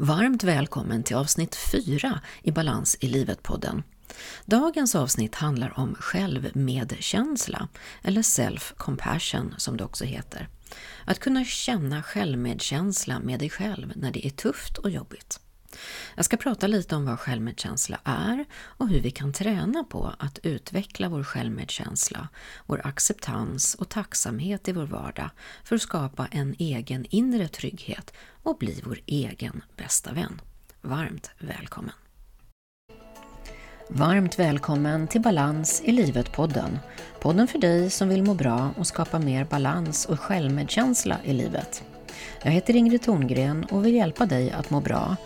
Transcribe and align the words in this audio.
Varmt 0.00 0.44
välkommen 0.44 1.02
till 1.02 1.16
avsnitt 1.16 1.56
4 1.72 2.20
i 2.42 2.50
Balans 2.52 2.96
i 3.00 3.08
livet-podden. 3.08 3.82
Dagens 4.44 4.94
avsnitt 4.94 5.34
handlar 5.34 5.78
om 5.78 5.94
självmedkänsla, 5.94 7.68
eller 8.02 8.22
self-compassion 8.22 9.54
som 9.56 9.76
det 9.76 9.84
också 9.84 10.04
heter. 10.04 10.48
Att 11.04 11.18
kunna 11.18 11.44
känna 11.44 12.02
självmedkänsla 12.02 13.20
med 13.20 13.38
dig 13.38 13.50
själv 13.50 13.92
när 13.96 14.10
det 14.10 14.26
är 14.26 14.30
tufft 14.30 14.78
och 14.78 14.90
jobbigt. 14.90 15.40
Jag 16.14 16.24
ska 16.24 16.36
prata 16.36 16.66
lite 16.66 16.96
om 16.96 17.04
vad 17.04 17.20
självmedkänsla 17.20 18.00
är 18.04 18.44
och 18.52 18.88
hur 18.88 19.00
vi 19.00 19.10
kan 19.10 19.32
träna 19.32 19.84
på 19.84 20.12
att 20.18 20.38
utveckla 20.42 21.08
vår 21.08 21.22
självmedkänsla, 21.22 22.28
vår 22.66 22.80
acceptans 22.84 23.74
och 23.74 23.88
tacksamhet 23.88 24.68
i 24.68 24.72
vår 24.72 24.86
vardag 24.86 25.30
för 25.64 25.76
att 25.76 25.82
skapa 25.82 26.26
en 26.30 26.54
egen 26.58 27.06
inre 27.10 27.48
trygghet 27.48 28.12
och 28.42 28.58
bli 28.58 28.82
vår 28.84 29.00
egen 29.06 29.62
bästa 29.76 30.12
vän. 30.12 30.40
Varmt 30.80 31.30
välkommen! 31.38 31.94
Varmt 33.90 34.38
välkommen 34.38 35.08
till 35.08 35.20
Balans 35.20 35.82
i 35.84 35.92
livet-podden. 35.92 36.78
Podden 37.20 37.48
för 37.48 37.58
dig 37.58 37.90
som 37.90 38.08
vill 38.08 38.22
må 38.22 38.34
bra 38.34 38.70
och 38.76 38.86
skapa 38.86 39.18
mer 39.18 39.44
balans 39.44 40.06
och 40.06 40.20
självmedkänsla 40.20 41.16
i 41.24 41.32
livet. 41.32 41.84
Jag 42.42 42.50
heter 42.50 42.76
Ingrid 42.76 43.02
Thorngren 43.02 43.64
och 43.64 43.86
vill 43.86 43.94
hjälpa 43.94 44.26
dig 44.26 44.50
att 44.50 44.70
må 44.70 44.80
bra 44.80 45.16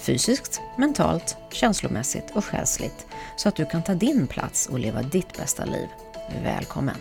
fysiskt, 0.00 0.60
mentalt, 0.78 1.36
känslomässigt 1.52 2.30
och 2.34 2.44
själsligt 2.44 3.06
så 3.36 3.48
att 3.48 3.56
du 3.56 3.66
kan 3.66 3.82
ta 3.82 3.94
din 3.94 4.26
plats 4.26 4.66
och 4.66 4.78
leva 4.78 5.02
ditt 5.02 5.36
bästa 5.36 5.64
liv. 5.64 5.88
Välkommen! 6.42 6.96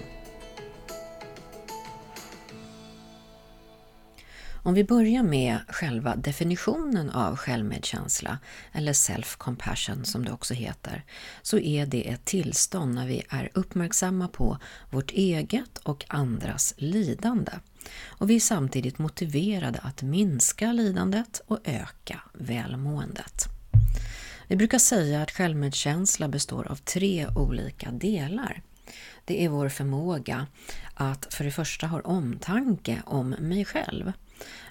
Om 4.64 4.74
vi 4.74 4.84
börjar 4.84 5.24
med 5.24 5.60
själva 5.68 6.16
definitionen 6.16 7.10
av 7.10 7.36
självmedkänsla, 7.36 8.40
eller 8.72 8.94
self-compassion 8.94 10.04
som 10.04 10.26
det 10.26 10.32
också 10.32 10.54
heter, 10.54 11.04
så 11.42 11.60
är 11.60 11.86
det 11.86 12.10
ett 12.10 12.26
tillstånd 12.26 12.96
när 12.96 13.08
vi 13.08 13.24
är 13.30 13.50
uppmärksamma 13.54 14.28
på 14.28 14.58
vårt 14.90 15.12
eget 15.12 15.78
och 15.78 16.06
andras 16.08 16.74
lidande. 16.78 17.52
Och 18.08 18.30
vi 18.30 18.36
är 18.36 18.40
samtidigt 18.40 19.00
motiverade 19.00 19.80
att 19.80 20.02
minska 20.02 20.72
lidandet 20.72 21.42
och 21.48 21.60
öka 21.64 22.22
välmåendet. 22.34 23.46
Vi 24.48 24.56
brukar 24.56 24.80
säga 24.80 25.22
att 25.22 25.32
självmedkänsla 25.32 26.28
består 26.28 26.68
av 26.68 26.76
tre 26.76 27.28
olika 27.36 27.92
delar. 27.92 28.62
Det 29.26 29.46
är 29.46 29.50
vår 29.50 29.70
förmåga 29.70 30.48
att 30.94 31.34
för 31.34 31.44
det 31.44 31.52
första 31.52 31.88
ha 31.88 32.02
omtanke 32.02 33.02
om 33.06 33.30
mig 33.30 33.66
själv. 33.66 34.12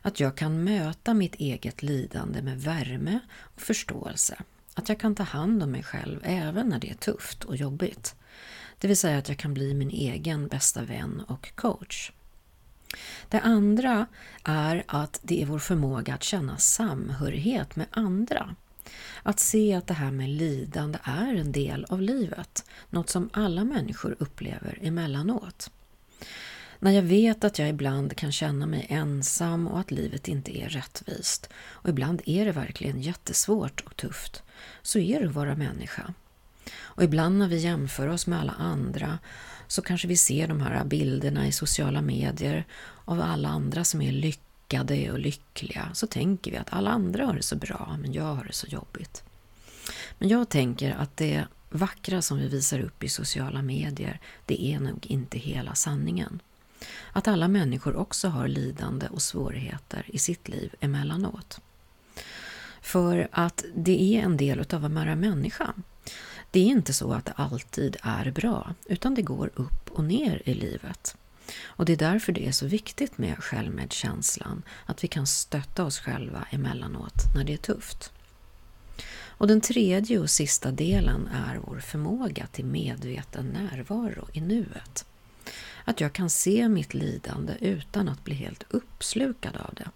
Att 0.02 0.20
jag 0.20 0.36
kan 0.36 0.64
möta 0.64 1.14
mitt 1.14 1.34
eget 1.34 1.82
lidande 1.82 2.42
med 2.42 2.60
värme 2.62 3.20
och 3.38 3.60
förståelse. 3.60 4.38
Att 4.74 4.88
jag 4.88 5.00
kan 5.00 5.14
ta 5.14 5.22
hand 5.22 5.62
om 5.62 5.70
mig 5.70 5.82
själv 5.82 6.20
även 6.22 6.68
när 6.68 6.78
det 6.78 6.90
är 6.90 6.94
tufft 6.94 7.44
och 7.44 7.56
jobbigt. 7.56 8.14
Det 8.78 8.88
vill 8.88 8.96
säga 8.96 9.18
att 9.18 9.28
jag 9.28 9.38
kan 9.38 9.54
bli 9.54 9.74
min 9.74 9.90
egen 9.90 10.48
bästa 10.48 10.82
vän 10.82 11.22
och 11.28 11.52
coach. 11.54 12.12
Det 13.28 13.40
andra 13.40 14.06
är 14.44 14.84
att 14.86 15.20
det 15.22 15.42
är 15.42 15.46
vår 15.46 15.58
förmåga 15.58 16.14
att 16.14 16.22
känna 16.22 16.56
samhörighet 16.56 17.76
med 17.76 17.86
andra. 17.90 18.54
Att 19.22 19.40
se 19.40 19.74
att 19.74 19.86
det 19.86 19.94
här 19.94 20.10
med 20.10 20.28
lidande 20.28 20.98
är 21.02 21.34
en 21.34 21.52
del 21.52 21.86
av 21.88 22.02
livet, 22.02 22.64
något 22.90 23.10
som 23.10 23.30
alla 23.32 23.64
människor 23.64 24.16
upplever 24.18 24.78
emellanåt. 24.82 25.70
När 26.78 26.90
jag 26.90 27.02
vet 27.02 27.44
att 27.44 27.58
jag 27.58 27.68
ibland 27.68 28.16
kan 28.16 28.32
känna 28.32 28.66
mig 28.66 28.86
ensam 28.88 29.66
och 29.68 29.80
att 29.80 29.90
livet 29.90 30.28
inte 30.28 30.58
är 30.58 30.68
rättvist, 30.68 31.48
och 31.56 31.88
ibland 31.88 32.22
är 32.26 32.44
det 32.44 32.52
verkligen 32.52 33.02
jättesvårt 33.02 33.80
och 33.80 33.96
tufft, 33.96 34.42
så 34.82 34.98
är 34.98 35.20
det 35.20 35.26
att 35.26 35.34
vara 35.34 35.56
människa. 35.56 36.14
Och 36.80 37.02
ibland 37.04 37.38
när 37.38 37.48
vi 37.48 37.58
jämför 37.58 38.08
oss 38.08 38.26
med 38.26 38.40
alla 38.40 38.52
andra 38.52 39.18
så 39.68 39.82
kanske 39.82 40.08
vi 40.08 40.16
ser 40.16 40.48
de 40.48 40.60
här 40.60 40.84
bilderna 40.84 41.46
i 41.46 41.52
sociala 41.52 42.02
medier 42.02 42.64
av 43.04 43.20
alla 43.20 43.48
andra 43.48 43.84
som 43.84 44.02
är 44.02 44.12
lyckade 44.12 45.12
och 45.12 45.18
lyckliga. 45.18 45.90
Så 45.94 46.06
tänker 46.06 46.50
vi 46.50 46.56
att 46.56 46.72
alla 46.72 46.90
andra 46.90 47.26
har 47.26 47.34
det 47.34 47.42
så 47.42 47.56
bra, 47.56 47.96
men 48.00 48.12
jag 48.12 48.34
har 48.34 48.44
det 48.44 48.52
så 48.52 48.66
jobbigt. 48.66 49.22
Men 50.18 50.28
jag 50.28 50.48
tänker 50.48 50.90
att 50.90 51.16
det 51.16 51.44
vackra 51.70 52.22
som 52.22 52.38
vi 52.38 52.48
visar 52.48 52.80
upp 52.80 53.04
i 53.04 53.08
sociala 53.08 53.62
medier, 53.62 54.20
det 54.46 54.64
är 54.64 54.80
nog 54.80 55.06
inte 55.06 55.38
hela 55.38 55.74
sanningen. 55.74 56.40
Att 57.12 57.28
alla 57.28 57.48
människor 57.48 57.96
också 57.96 58.28
har 58.28 58.48
lidande 58.48 59.08
och 59.08 59.22
svårigheter 59.22 60.04
i 60.06 60.18
sitt 60.18 60.48
liv 60.48 60.74
emellanåt. 60.80 61.60
För 62.80 63.28
att 63.32 63.64
det 63.74 64.02
är 64.02 64.22
en 64.22 64.36
del 64.36 64.58
av 64.58 64.84
att 64.84 64.92
vara 64.92 65.16
människa. 65.16 65.74
Det 66.50 66.60
är 66.60 66.66
inte 66.66 66.92
så 66.92 67.12
att 67.12 67.24
det 67.24 67.32
alltid 67.36 67.96
är 68.02 68.30
bra, 68.30 68.74
utan 68.86 69.14
det 69.14 69.22
går 69.22 69.50
upp 69.54 69.90
och 69.90 70.04
ner 70.04 70.42
i 70.44 70.54
livet. 70.54 71.16
Och 71.64 71.84
det 71.84 71.92
är 71.92 71.96
därför 71.96 72.32
det 72.32 72.46
är 72.46 72.52
så 72.52 72.66
viktigt 72.66 73.18
med 73.18 73.38
självmedkänslan, 73.38 74.62
att 74.86 75.04
vi 75.04 75.08
kan 75.08 75.26
stötta 75.26 75.84
oss 75.84 75.98
själva 75.98 76.46
emellanåt 76.50 77.34
när 77.34 77.44
det 77.44 77.52
är 77.52 77.56
tufft. 77.56 78.12
Och 79.38 79.46
den 79.46 79.60
tredje 79.60 80.18
och 80.18 80.30
sista 80.30 80.70
delen 80.70 81.26
är 81.26 81.60
vår 81.66 81.80
förmåga 81.80 82.46
till 82.46 82.64
medveten 82.64 83.46
närvaro 83.46 84.28
i 84.32 84.40
nuet. 84.40 85.04
Att 85.84 86.00
jag 86.00 86.12
kan 86.12 86.30
se 86.30 86.68
mitt 86.68 86.94
lidande 86.94 87.52
utan 87.60 88.08
att 88.08 88.24
bli 88.24 88.34
helt 88.34 88.64
uppslukad 88.70 89.56
av 89.56 89.74
det. 89.74 89.90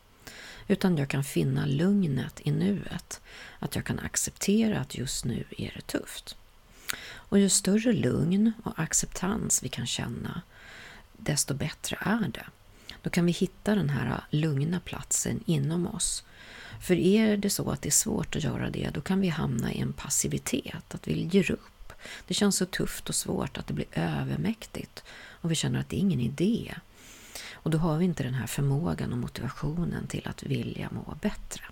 Utan 0.68 0.96
jag 0.96 1.08
kan 1.08 1.24
finna 1.24 1.66
lugnet 1.66 2.40
i 2.44 2.50
nuet. 2.50 3.20
Att 3.58 3.76
jag 3.76 3.84
kan 3.84 3.98
acceptera 3.98 4.80
att 4.80 4.94
just 4.94 5.24
nu 5.24 5.44
är 5.58 5.72
det 5.74 5.86
tufft. 5.86 6.36
Och 7.32 7.38
ju 7.38 7.48
större 7.48 7.92
lugn 7.92 8.52
och 8.64 8.78
acceptans 8.78 9.62
vi 9.62 9.68
kan 9.68 9.86
känna, 9.86 10.42
desto 11.12 11.54
bättre 11.54 11.98
är 12.00 12.28
det. 12.28 12.46
Då 13.02 13.10
kan 13.10 13.26
vi 13.26 13.32
hitta 13.32 13.74
den 13.74 13.90
här 13.90 14.24
lugna 14.30 14.80
platsen 14.80 15.40
inom 15.46 15.86
oss. 15.86 16.24
För 16.80 16.94
är 16.94 17.36
det 17.36 17.50
så 17.50 17.70
att 17.70 17.82
det 17.82 17.88
är 17.88 17.90
svårt 17.90 18.36
att 18.36 18.44
göra 18.44 18.70
det, 18.70 18.90
då 18.94 19.00
kan 19.00 19.20
vi 19.20 19.28
hamna 19.28 19.72
i 19.72 19.80
en 19.80 19.92
passivitet, 19.92 20.94
att 20.94 21.08
vi 21.08 21.22
ger 21.22 21.50
upp. 21.50 21.92
Det 22.26 22.34
känns 22.34 22.56
så 22.56 22.66
tufft 22.66 23.08
och 23.08 23.14
svårt 23.14 23.58
att 23.58 23.66
det 23.66 23.74
blir 23.74 23.88
övermäktigt 23.92 25.04
och 25.14 25.50
vi 25.50 25.54
känner 25.54 25.80
att 25.80 25.88
det 25.88 25.96
är 25.96 26.00
ingen 26.00 26.20
idé. 26.20 26.74
Och 27.52 27.70
då 27.70 27.78
har 27.78 27.98
vi 27.98 28.04
inte 28.04 28.22
den 28.22 28.34
här 28.34 28.46
förmågan 28.46 29.12
och 29.12 29.18
motivationen 29.18 30.06
till 30.06 30.28
att 30.28 30.42
vilja 30.42 30.88
må 30.90 31.16
bättre. 31.20 31.64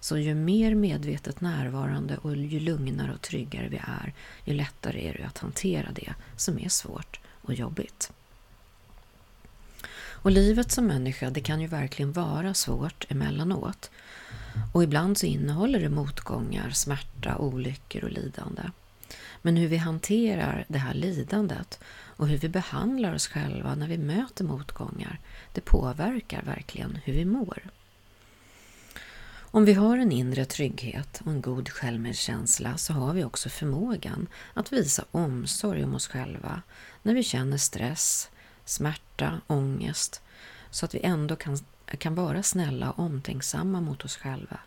Så 0.00 0.18
ju 0.18 0.34
mer 0.34 0.74
medvetet 0.74 1.40
närvarande 1.40 2.16
och 2.16 2.36
ju 2.36 2.60
lugnare 2.60 3.12
och 3.12 3.22
tryggare 3.22 3.68
vi 3.68 3.76
är, 3.76 4.12
ju 4.44 4.54
lättare 4.54 5.08
är 5.08 5.14
det 5.14 5.24
att 5.24 5.38
hantera 5.38 5.92
det 5.92 6.14
som 6.36 6.58
är 6.58 6.68
svårt 6.68 7.20
och 7.42 7.54
jobbigt. 7.54 8.12
Och 10.26 10.30
livet 10.30 10.72
som 10.72 10.86
människa, 10.86 11.30
det 11.30 11.40
kan 11.40 11.60
ju 11.60 11.66
verkligen 11.66 12.12
vara 12.12 12.54
svårt 12.54 13.06
emellanåt. 13.08 13.90
Och 14.72 14.82
ibland 14.82 15.18
så 15.18 15.26
innehåller 15.26 15.80
det 15.80 15.88
motgångar, 15.88 16.70
smärta, 16.70 17.36
olyckor 17.38 18.04
och 18.04 18.10
lidande. 18.10 18.62
Men 19.42 19.56
hur 19.56 19.68
vi 19.68 19.76
hanterar 19.76 20.64
det 20.68 20.78
här 20.78 20.94
lidandet 20.94 21.80
och 21.88 22.28
hur 22.28 22.38
vi 22.38 22.48
behandlar 22.48 23.14
oss 23.14 23.26
själva 23.28 23.74
när 23.74 23.88
vi 23.88 23.98
möter 23.98 24.44
motgångar, 24.44 25.18
det 25.52 25.60
påverkar 25.60 26.42
verkligen 26.42 26.98
hur 27.04 27.12
vi 27.12 27.24
mår. 27.24 27.62
Om 29.56 29.64
vi 29.64 29.72
har 29.72 29.98
en 29.98 30.12
inre 30.12 30.44
trygghet 30.44 31.20
och 31.24 31.32
en 31.32 31.40
god 31.40 31.68
självmedkänsla 31.68 32.76
så 32.76 32.92
har 32.92 33.12
vi 33.12 33.24
också 33.24 33.48
förmågan 33.48 34.26
att 34.54 34.72
visa 34.72 35.04
omsorg 35.10 35.84
om 35.84 35.94
oss 35.94 36.08
själva 36.08 36.62
när 37.02 37.14
vi 37.14 37.22
känner 37.22 37.56
stress, 37.56 38.30
smärta, 38.64 39.40
ångest 39.46 40.22
så 40.70 40.84
att 40.84 40.94
vi 40.94 41.00
ändå 41.02 41.36
kan, 41.36 41.58
kan 41.98 42.14
vara 42.14 42.42
snälla 42.42 42.90
och 42.90 42.98
omtänksamma 42.98 43.80
mot 43.80 44.04
oss 44.04 44.16
själva 44.16 44.58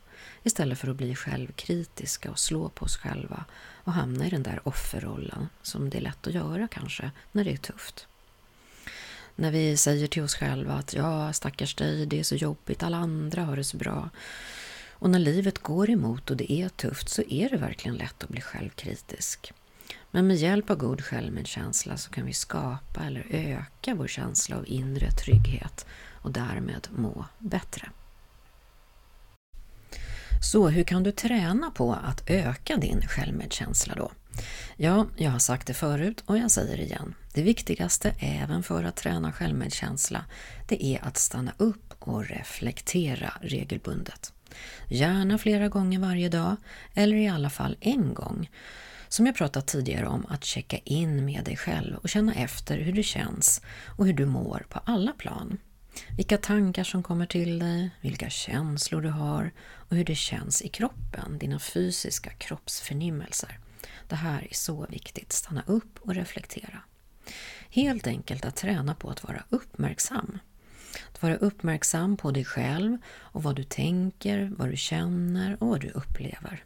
istället 0.44 0.80
för 0.80 0.88
att 0.88 0.96
bli 0.96 1.16
självkritiska 1.16 2.32
och 2.32 2.40
slå 2.40 2.70
på 2.70 2.86
oss 2.86 2.98
själva 2.98 3.46
och 3.84 3.94
hamna 3.94 4.28
i 4.28 4.30
den 4.30 4.44
där 4.44 4.68
offerrollen 4.68 5.50
som 5.62 5.90
det 5.90 5.98
är 5.98 6.02
lätt 6.02 6.28
att 6.28 6.34
göra 6.34 6.68
kanske 6.68 7.12
när 7.32 7.44
det 7.44 7.52
är 7.52 7.58
tufft. 7.58 8.08
När 9.36 9.52
vi 9.52 9.78
säger 9.78 10.08
till 10.08 10.24
oss 10.24 10.36
själva 10.36 10.74
att 10.74 10.94
ja, 10.94 11.34
stackars 11.34 11.76
dig, 11.76 12.06
det 12.06 12.20
är 12.20 12.24
så 12.24 12.36
jobbigt, 12.36 12.84
alla 12.84 12.98
andra 12.98 13.44
har 13.44 13.56
det 13.56 13.64
så 13.64 13.78
bra. 13.78 14.10
Och 15.00 15.10
när 15.10 15.20
livet 15.20 15.60
går 15.60 15.90
emot 15.90 16.30
och 16.30 16.38
det 16.38 16.52
är 16.52 16.70
tufft 16.70 17.10
så 17.10 17.22
är 17.30 17.50
det 17.50 17.58
verkligen 17.58 17.98
lätt 17.98 18.24
att 18.24 18.30
bli 18.30 18.42
självkritisk. 18.42 19.54
Men 20.12 20.28
med 20.28 20.36
hjälp 20.38 20.70
av 20.70 20.78
god 20.78 21.02
självmedkänsla 21.02 21.98
så 21.98 22.12
kan 22.12 22.26
vi 22.26 22.34
skapa 22.34 23.04
eller 23.06 23.26
öka 23.30 23.96
vår 23.96 24.08
känsla 24.08 24.58
av 24.58 24.68
inre 24.68 25.12
trygghet 25.12 25.86
och 26.22 26.32
därmed 26.32 26.88
må 26.92 27.26
bättre. 27.40 27.90
Så 30.42 30.70
hur 30.70 30.84
kan 30.84 31.04
du 31.04 31.12
träna 31.12 31.72
på 31.72 31.94
att 31.94 32.30
öka 32.30 32.78
din 32.78 33.02
självmedkänsla 33.02 33.96
då? 33.96 34.12
Ja, 34.76 35.06
jag 35.18 35.32
har 35.32 35.40
sagt 35.40 35.68
det 35.68 35.74
förut 35.74 36.24
och 36.26 36.38
jag 36.38 36.52
säger 36.52 36.78
det 36.78 36.84
igen. 36.84 37.16
Det 37.40 37.44
viktigaste 37.44 38.14
även 38.20 38.64
för 38.64 38.84
att 38.84 38.96
träna 38.96 39.32
självmedkänsla, 39.32 40.26
det 40.68 40.86
är 40.86 41.06
att 41.06 41.18
stanna 41.18 41.54
upp 41.58 41.94
och 42.00 42.26
reflektera 42.26 43.34
regelbundet. 43.42 44.34
Gärna 44.88 45.38
flera 45.38 45.68
gånger 45.68 46.00
varje 46.00 46.30
dag, 46.30 46.56
eller 46.94 47.16
i 47.16 47.28
alla 47.28 47.50
fall 47.50 47.78
en 47.80 48.14
gång. 48.14 48.50
Som 49.08 49.26
jag 49.26 49.36
pratat 49.36 49.68
tidigare 49.68 50.08
om, 50.08 50.26
att 50.30 50.46
checka 50.46 50.78
in 50.78 51.26
med 51.26 51.44
dig 51.44 51.58
själv 51.58 51.96
och 51.96 52.10
känna 52.10 52.34
efter 52.34 52.78
hur 52.78 52.94
det 52.94 53.04
känns 53.04 53.62
och 53.98 54.06
hur 54.06 54.14
du 54.14 54.26
mår 54.26 54.66
på 54.70 54.80
alla 54.86 55.12
plan. 55.12 55.58
Vilka 56.18 56.38
tankar 56.38 56.84
som 56.84 57.04
kommer 57.04 57.26
till 57.26 57.60
dig, 57.60 57.90
vilka 58.02 58.30
känslor 58.30 59.02
du 59.02 59.10
har 59.10 59.52
och 59.72 59.96
hur 59.96 60.06
det 60.06 60.16
känns 60.16 60.62
i 60.62 60.70
kroppen, 60.70 61.38
dina 61.38 61.60
fysiska 61.60 62.30
kroppsförnimmelser. 62.30 63.60
Det 64.08 64.16
här 64.16 64.48
är 64.50 64.56
så 64.56 64.86
viktigt. 64.90 65.32
Stanna 65.34 65.64
upp 65.68 66.00
och 66.02 66.16
reflektera. 66.16 66.82
Helt 67.70 68.08
enkelt 68.08 68.46
att 68.46 68.56
träna 68.56 68.96
på 68.96 69.10
att 69.10 69.24
vara 69.24 69.44
uppmärksam. 69.50 70.40
Att 71.14 71.22
vara 71.22 71.36
uppmärksam 71.36 72.18
på 72.18 72.32
dig 72.32 72.46
själv 72.46 72.98
och 73.08 73.44
vad 73.44 73.56
du 73.56 73.64
tänker, 73.64 74.52
vad 74.58 74.70
du 74.70 74.78
känner 74.78 75.58
och 75.64 75.68
vad 75.68 75.82
du 75.82 75.90
upplever. 75.90 76.64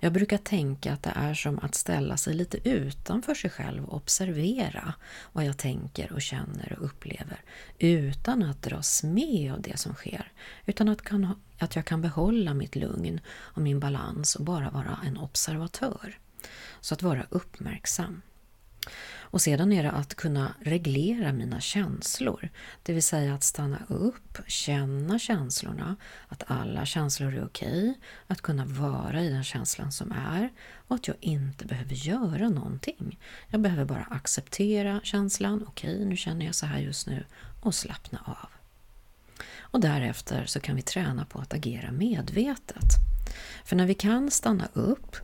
Jag 0.00 0.12
brukar 0.12 0.38
tänka 0.38 0.92
att 0.92 1.02
det 1.02 1.12
är 1.14 1.34
som 1.34 1.58
att 1.58 1.74
ställa 1.74 2.16
sig 2.16 2.34
lite 2.34 2.68
utanför 2.68 3.34
sig 3.34 3.50
själv 3.50 3.84
och 3.84 3.96
observera 3.96 4.94
vad 5.32 5.44
jag 5.44 5.58
tänker 5.58 6.12
och 6.12 6.22
känner 6.22 6.76
och 6.78 6.84
upplever 6.84 7.40
utan 7.78 8.42
att 8.42 8.62
dras 8.62 9.02
med 9.02 9.52
av 9.52 9.62
det 9.62 9.76
som 9.76 9.94
sker. 9.94 10.32
Utan 10.66 10.88
att, 10.88 11.02
kan, 11.02 11.40
att 11.58 11.76
jag 11.76 11.84
kan 11.84 12.02
behålla 12.02 12.54
mitt 12.54 12.76
lugn 12.76 13.20
och 13.28 13.62
min 13.62 13.80
balans 13.80 14.34
och 14.34 14.44
bara 14.44 14.70
vara 14.70 14.98
en 15.06 15.18
observatör. 15.18 16.18
Så 16.80 16.94
att 16.94 17.02
vara 17.02 17.26
uppmärksam. 17.30 18.22
Och 19.30 19.40
sedan 19.40 19.72
är 19.72 19.82
det 19.82 19.90
att 19.90 20.14
kunna 20.14 20.54
reglera 20.60 21.32
mina 21.32 21.60
känslor, 21.60 22.48
det 22.82 22.92
vill 22.92 23.02
säga 23.02 23.34
att 23.34 23.44
stanna 23.44 23.78
upp, 23.88 24.38
känna 24.46 25.18
känslorna, 25.18 25.96
att 26.28 26.42
alla 26.46 26.86
känslor 26.86 27.34
är 27.34 27.44
okej, 27.44 27.94
att 28.26 28.40
kunna 28.40 28.64
vara 28.64 29.22
i 29.22 29.28
den 29.28 29.44
känslan 29.44 29.92
som 29.92 30.12
är 30.12 30.50
och 30.88 30.96
att 30.96 31.08
jag 31.08 31.16
inte 31.20 31.66
behöver 31.66 31.94
göra 31.94 32.48
någonting. 32.48 33.18
Jag 33.48 33.60
behöver 33.60 33.84
bara 33.84 34.06
acceptera 34.10 35.00
känslan, 35.02 35.64
okej 35.68 36.04
nu 36.04 36.16
känner 36.16 36.46
jag 36.46 36.54
så 36.54 36.66
här 36.66 36.78
just 36.78 37.06
nu 37.06 37.24
och 37.60 37.74
slappna 37.74 38.18
av. 38.24 38.48
Och 39.70 39.80
därefter 39.80 40.46
så 40.46 40.60
kan 40.60 40.76
vi 40.76 40.82
träna 40.82 41.24
på 41.24 41.38
att 41.38 41.54
agera 41.54 41.92
medvetet. 41.92 42.92
För 43.64 43.76
när 43.76 43.86
vi 43.86 43.94
kan 43.94 44.30
stanna 44.30 44.68
upp 44.72 45.16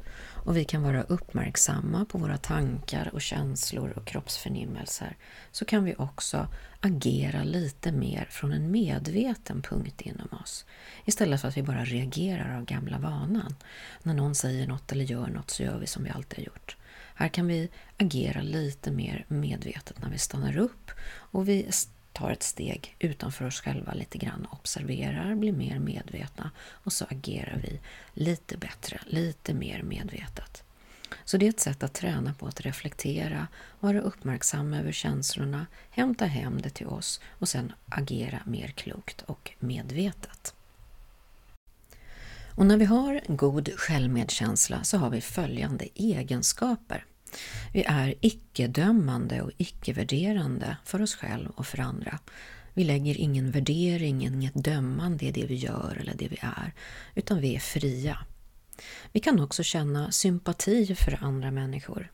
och 0.44 0.56
vi 0.56 0.64
kan 0.64 0.82
vara 0.82 1.02
uppmärksamma 1.02 2.05
på 2.05 2.19
våra 2.19 2.37
tankar 2.37 3.11
och 3.12 3.23
känslor 3.23 3.93
och 3.96 4.05
kroppsförnimmelser 4.05 5.17
så 5.52 5.64
kan 5.64 5.85
vi 5.85 5.94
också 5.99 6.49
agera 6.81 7.43
lite 7.43 7.93
mer 7.93 8.26
från 8.31 8.52
en 8.52 8.70
medveten 8.70 9.62
punkt 9.62 10.00
inom 10.00 10.29
oss 10.43 10.64
istället 11.05 11.41
för 11.41 11.49
att 11.49 11.56
vi 11.56 11.62
bara 11.62 11.85
reagerar 11.85 12.56
av 12.56 12.64
gamla 12.64 12.99
vanan. 12.99 13.55
När 14.02 14.14
någon 14.14 14.35
säger 14.35 14.67
något 14.67 14.93
eller 14.93 15.05
gör 15.05 15.26
något 15.26 15.50
så 15.50 15.62
gör 15.62 15.79
vi 15.79 15.87
som 15.87 16.05
vi 16.05 16.11
alltid 16.11 16.38
har 16.38 16.44
gjort. 16.44 16.76
Här 17.14 17.29
kan 17.29 17.46
vi 17.46 17.69
agera 17.99 18.43
lite 18.43 18.91
mer 18.91 19.25
medvetet 19.29 20.02
när 20.02 20.11
vi 20.11 20.19
stannar 20.19 20.56
upp 20.56 20.91
och 21.06 21.49
vi 21.49 21.67
tar 22.14 22.31
ett 22.31 22.43
steg 22.43 22.96
utanför 22.99 23.46
oss 23.46 23.61
själva 23.61 23.94
lite 23.94 24.19
grann, 24.19 24.46
observerar, 24.50 25.34
blir 25.34 25.52
mer 25.52 25.78
medvetna 25.78 26.50
och 26.69 26.93
så 26.93 27.05
agerar 27.05 27.61
vi 27.62 27.81
lite 28.14 28.56
bättre, 28.56 29.00
lite 29.06 29.55
mer 29.55 29.82
medvetet. 29.82 30.64
Så 31.25 31.37
det 31.37 31.46
är 31.46 31.50
ett 31.50 31.61
sätt 31.61 31.82
att 31.82 31.94
träna 31.94 32.34
på 32.34 32.46
att 32.46 32.61
reflektera, 32.61 33.49
vara 33.81 34.00
uppmärksam 34.00 34.72
över 34.75 34.93
känslorna, 34.93 35.66
hämta 35.90 36.26
hem 36.26 36.61
det 36.62 36.70
till 36.70 36.87
oss 36.87 37.20
och 37.31 37.49
sen 37.49 37.72
agera 37.88 38.40
mer 38.44 38.69
klokt 38.69 39.22
och 39.22 39.50
medvetet. 39.58 40.55
Och 42.56 42.67
när 42.67 42.76
vi 42.76 42.84
har 42.84 43.20
god 43.26 43.70
självmedkänsla 43.76 44.84
så 44.84 44.99
har 44.99 45.10
vi 45.10 45.20
följande 45.20 45.88
egenskaper. 45.94 47.05
Vi 47.72 47.84
är 47.86 48.14
icke-dömande 48.20 49.42
och 49.42 49.50
icke-värderande 49.56 50.76
för 50.84 51.02
oss 51.02 51.14
själva 51.14 51.52
och 51.56 51.66
för 51.66 51.81
andra. 51.81 52.19
Vi 52.75 52.84
lägger 52.84 53.20
ingen 53.20 53.50
värdering, 53.50 54.26
inget 54.26 54.64
dömande 54.64 55.25
i 55.25 55.32
det 55.32 55.46
vi 55.46 55.54
gör 55.54 55.98
eller 56.00 56.14
det 56.14 56.28
vi 56.28 56.38
är, 56.40 56.72
utan 57.14 57.40
vi 57.40 57.54
är 57.54 57.60
fria. 57.60 58.19
Vi 59.12 59.20
kan 59.20 59.40
också 59.40 59.62
känna 59.62 60.12
sympati 60.12 60.94
för 60.94 61.25
andra 61.25 61.50
människor. 61.50 62.10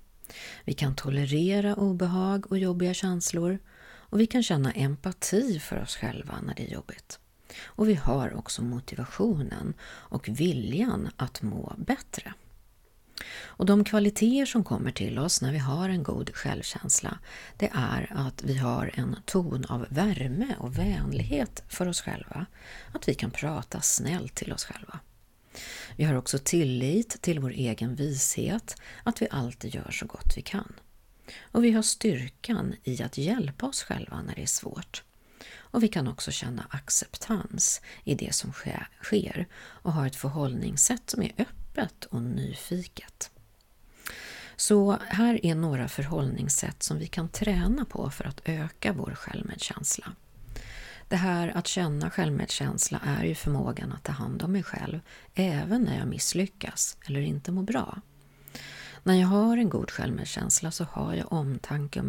Vi 0.64 0.72
kan 0.72 0.94
tolerera 0.94 1.74
obehag 1.74 2.52
och 2.52 2.58
jobbiga 2.58 2.94
känslor 2.94 3.58
och 3.82 4.20
vi 4.20 4.26
kan 4.26 4.42
känna 4.42 4.72
empati 4.72 5.58
för 5.60 5.82
oss 5.82 5.96
själva 5.96 6.40
när 6.40 6.54
det 6.54 6.62
är 6.62 6.74
jobbigt. 6.74 7.18
Och 7.62 7.88
vi 7.88 7.94
har 7.94 8.34
också 8.34 8.62
motivationen 8.62 9.74
och 9.82 10.28
viljan 10.28 11.10
att 11.16 11.42
må 11.42 11.74
bättre. 11.76 12.34
Och 13.28 13.66
de 13.66 13.84
kvaliteter 13.84 14.46
som 14.46 14.64
kommer 14.64 14.90
till 14.90 15.18
oss 15.18 15.42
när 15.42 15.52
vi 15.52 15.58
har 15.58 15.88
en 15.88 16.02
god 16.02 16.30
självkänsla, 16.34 17.18
det 17.56 17.70
är 17.74 18.12
att 18.16 18.42
vi 18.42 18.56
har 18.56 18.90
en 18.94 19.16
ton 19.24 19.64
av 19.64 19.86
värme 19.88 20.54
och 20.58 20.78
vänlighet 20.78 21.62
för 21.68 21.88
oss 21.88 22.00
själva. 22.00 22.46
Att 22.92 23.08
vi 23.08 23.14
kan 23.14 23.30
prata 23.30 23.80
snällt 23.80 24.34
till 24.34 24.52
oss 24.52 24.64
själva. 24.64 24.98
Vi 25.96 26.04
har 26.04 26.14
också 26.14 26.38
tillit 26.38 27.22
till 27.22 27.40
vår 27.40 27.50
egen 27.50 27.94
vishet, 27.94 28.76
att 29.02 29.22
vi 29.22 29.28
alltid 29.30 29.74
gör 29.74 29.90
så 29.90 30.06
gott 30.06 30.36
vi 30.36 30.42
kan. 30.42 30.72
Och 31.42 31.64
vi 31.64 31.72
har 31.72 31.82
styrkan 31.82 32.74
i 32.84 33.02
att 33.02 33.18
hjälpa 33.18 33.66
oss 33.66 33.82
själva 33.82 34.22
när 34.22 34.34
det 34.34 34.42
är 34.42 34.46
svårt. 34.46 35.02
Och 35.56 35.82
vi 35.82 35.88
kan 35.88 36.08
också 36.08 36.30
känna 36.30 36.66
acceptans 36.70 37.80
i 38.04 38.14
det 38.14 38.34
som 38.34 38.52
sker 39.00 39.48
och 39.56 39.92
ha 39.92 40.06
ett 40.06 40.16
förhållningssätt 40.16 41.10
som 41.10 41.22
är 41.22 41.32
öppet 41.38 41.59
öppet 41.70 42.04
och 42.04 42.22
nyfiket. 42.22 43.30
Så 44.56 44.98
här 45.08 45.46
är 45.46 45.54
några 45.54 45.88
förhållningssätt 45.88 46.82
som 46.82 46.98
vi 46.98 47.06
kan 47.06 47.28
träna 47.28 47.84
på 47.84 48.10
för 48.10 48.24
att 48.24 48.40
öka 48.44 48.92
vår 48.92 49.14
självmedkänsla. 49.14 50.12
Det 51.08 51.16
här 51.16 51.48
att 51.48 51.66
känna 51.66 52.10
självmedkänsla 52.10 53.00
är 53.04 53.24
ju 53.24 53.34
förmågan 53.34 53.92
att 53.92 54.04
ta 54.04 54.12
hand 54.12 54.42
om 54.42 54.52
mig 54.52 54.62
själv 54.62 55.00
även 55.34 55.82
när 55.82 55.98
jag 55.98 56.08
misslyckas 56.08 56.96
eller 57.06 57.20
inte 57.20 57.52
mår 57.52 57.62
bra. 57.62 58.00
När 59.02 59.14
jag 59.14 59.28
har 59.28 59.56
en 59.56 59.68
god 59.68 59.90
självmedkänsla 59.90 60.70
så 60.70 60.84
har 60.84 61.14
jag 61.14 61.32
omtanke 61.32 62.02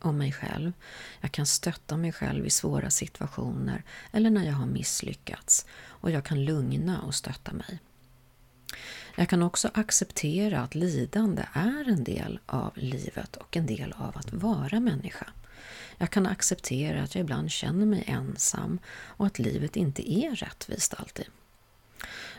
om 0.00 0.18
mig 0.18 0.32
själv. 0.32 0.72
Jag 1.20 1.32
kan 1.32 1.46
stötta 1.46 1.96
mig 1.96 2.12
själv 2.12 2.46
i 2.46 2.50
svåra 2.50 2.90
situationer 2.90 3.82
eller 4.12 4.30
när 4.30 4.44
jag 4.44 4.54
har 4.54 4.66
misslyckats 4.66 5.66
och 5.84 6.10
jag 6.10 6.24
kan 6.24 6.44
lugna 6.44 7.02
och 7.02 7.14
stötta 7.14 7.52
mig. 7.52 7.80
Jag 9.18 9.28
kan 9.28 9.42
också 9.42 9.70
acceptera 9.74 10.60
att 10.60 10.74
lidande 10.74 11.44
är 11.52 11.88
en 11.88 12.04
del 12.04 12.38
av 12.46 12.72
livet 12.74 13.36
och 13.36 13.56
en 13.56 13.66
del 13.66 13.94
av 13.98 14.16
att 14.16 14.32
vara 14.32 14.80
människa. 14.80 15.26
Jag 15.98 16.10
kan 16.10 16.26
acceptera 16.26 17.02
att 17.02 17.14
jag 17.14 17.22
ibland 17.22 17.50
känner 17.50 17.86
mig 17.86 18.04
ensam 18.06 18.78
och 18.88 19.26
att 19.26 19.38
livet 19.38 19.76
inte 19.76 20.12
är 20.12 20.36
rättvist 20.36 20.94
alltid. 20.94 21.26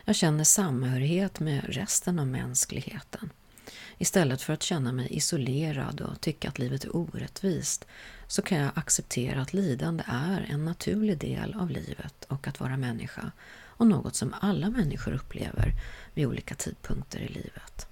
Jag 0.06 0.16
känner 0.16 0.44
samhörighet 0.44 1.40
med 1.40 1.66
resten 1.68 2.20
av 2.20 2.28
mänskligheten. 2.28 3.30
Istället 3.98 4.42
för 4.42 4.54
att 4.54 4.64
känna 4.64 4.92
mig 4.92 5.08
isolerad 5.12 6.02
och 6.02 6.22
tycka 6.22 6.50
att 6.50 6.60
livet 6.60 6.84
är 6.84 6.96
orättvist 6.96 7.86
så 8.28 8.42
kan 8.42 8.58
jag 8.58 8.72
acceptera 8.76 9.42
att 9.42 9.54
lidande 9.54 10.04
är 10.08 10.48
en 10.50 10.66
naturlig 10.66 11.18
del 11.18 11.54
av 11.54 11.70
livet 11.70 12.26
och 12.28 12.48
att 12.48 12.60
vara 12.60 12.78
människa 12.78 13.32
och 13.78 13.88
något 13.88 14.16
som 14.16 14.36
alla 14.42 14.70
människor 14.70 15.14
upplever 15.14 15.74
vid 16.14 16.28
olika 16.28 16.56
tidpunkter 16.56 17.20
i 17.20 17.28
livet. 17.28 17.88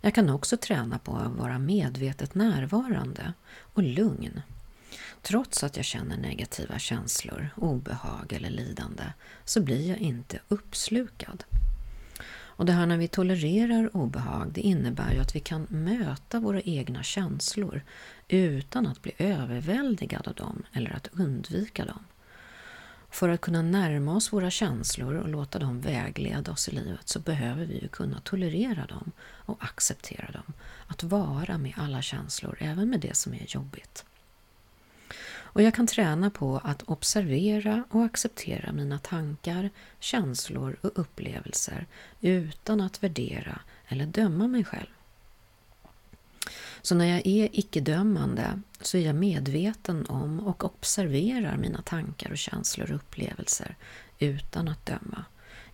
Jag 0.00 0.14
kan 0.14 0.30
också 0.30 0.56
träna 0.56 0.98
på 0.98 1.16
att 1.16 1.32
vara 1.32 1.58
medvetet 1.58 2.34
närvarande 2.34 3.32
och 3.58 3.82
lugn. 3.82 4.40
Trots 5.22 5.64
att 5.64 5.76
jag 5.76 5.84
känner 5.84 6.16
negativa 6.16 6.78
känslor, 6.78 7.48
obehag 7.56 8.32
eller 8.32 8.50
lidande 8.50 9.04
så 9.44 9.62
blir 9.62 9.88
jag 9.88 9.98
inte 9.98 10.38
uppslukad. 10.48 11.44
Och 12.62 12.66
det 12.66 12.72
här 12.72 12.86
när 12.86 12.96
vi 12.96 13.08
tolererar 13.08 13.96
obehag, 13.96 14.52
det 14.52 14.60
innebär 14.60 15.12
ju 15.12 15.20
att 15.20 15.36
vi 15.36 15.40
kan 15.40 15.66
möta 15.70 16.40
våra 16.40 16.60
egna 16.60 17.02
känslor 17.02 17.82
utan 18.28 18.86
att 18.86 19.02
bli 19.02 19.12
överväldigad 19.18 20.28
av 20.28 20.34
dem 20.34 20.62
eller 20.72 20.90
att 20.92 21.08
undvika 21.12 21.84
dem. 21.84 22.04
För 23.12 23.28
att 23.28 23.40
kunna 23.40 23.62
närma 23.62 24.16
oss 24.16 24.32
våra 24.32 24.50
känslor 24.50 25.14
och 25.14 25.28
låta 25.28 25.58
dem 25.58 25.80
vägleda 25.80 26.52
oss 26.52 26.68
i 26.68 26.72
livet 26.72 27.08
så 27.08 27.18
behöver 27.18 27.64
vi 27.64 27.78
ju 27.78 27.88
kunna 27.88 28.20
tolerera 28.20 28.86
dem 28.86 29.12
och 29.22 29.64
acceptera 29.64 30.30
dem. 30.30 30.52
Att 30.86 31.02
vara 31.02 31.58
med 31.58 31.74
alla 31.76 32.02
känslor, 32.02 32.56
även 32.60 32.90
med 32.90 33.00
det 33.00 33.16
som 33.16 33.34
är 33.34 33.44
jobbigt. 33.48 34.04
Och 35.54 35.62
jag 35.62 35.74
kan 35.74 35.86
träna 35.86 36.30
på 36.30 36.60
att 36.64 36.82
observera 36.82 37.84
och 37.90 38.04
acceptera 38.04 38.72
mina 38.72 38.98
tankar, 38.98 39.70
känslor 40.00 40.76
och 40.80 40.90
upplevelser 40.94 41.86
utan 42.20 42.80
att 42.80 43.02
värdera 43.02 43.60
eller 43.88 44.06
döma 44.06 44.46
mig 44.46 44.64
själv. 44.64 44.90
Så 46.82 46.94
när 46.94 47.04
jag 47.04 47.26
är 47.26 47.48
icke-dömande 47.52 48.60
så 48.80 48.96
är 48.96 49.06
jag 49.06 49.14
medveten 49.14 50.06
om 50.06 50.40
och 50.40 50.64
observerar 50.64 51.56
mina 51.56 51.82
tankar 51.82 52.30
och 52.30 52.38
känslor 52.38 52.90
och 52.90 52.96
upplevelser 52.96 53.76
utan 54.18 54.68
att 54.68 54.86
döma. 54.86 55.24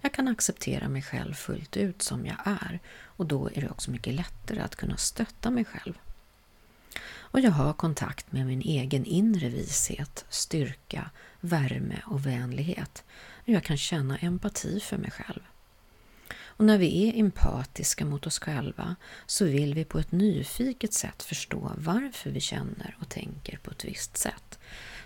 Jag 0.01 0.13
kan 0.13 0.29
acceptera 0.29 0.89
mig 0.89 1.03
själv 1.03 1.35
fullt 1.35 1.77
ut 1.77 2.03
som 2.03 2.27
jag 2.27 2.37
är 2.45 2.81
och 3.05 3.27
då 3.27 3.51
är 3.55 3.61
det 3.61 3.71
också 3.71 3.91
mycket 3.91 4.15
lättare 4.15 4.61
att 4.61 4.77
kunna 4.77 4.97
stötta 4.97 5.51
mig 5.51 5.65
själv. 5.65 5.95
Och 7.11 7.41
jag 7.41 7.51
har 7.51 7.73
kontakt 7.73 8.33
med 8.33 8.47
min 8.47 8.61
egen 8.61 9.05
inre 9.05 9.49
vishet, 9.49 10.25
styrka, 10.29 11.11
värme 11.41 12.03
och 12.07 12.27
vänlighet. 12.27 13.05
Jag 13.45 13.65
kan 13.65 13.77
känna 13.77 14.19
empati 14.19 14.81
för 14.81 14.99
mig 14.99 15.11
själv. 15.11 15.41
Och 16.59 16.65
när 16.65 16.79
vi 16.79 17.09
är 17.09 17.21
empatiska 17.21 18.05
mot 18.05 18.27
oss 18.27 18.39
själva 18.39 18.97
så 19.27 19.45
vill 19.45 19.75
vi 19.75 19.85
på 19.85 19.99
ett 19.99 20.13
nyfiket 20.13 20.93
sätt 20.93 21.23
förstå 21.23 21.73
varför 21.77 22.31
vi 22.31 22.41
känner 22.41 22.97
och 23.01 23.09
tänker 23.09 23.57
på 23.57 23.71
ett 23.71 23.85
visst 23.85 24.17
sätt, 24.17 24.59